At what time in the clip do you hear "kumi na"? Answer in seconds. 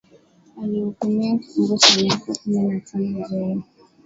2.35-2.79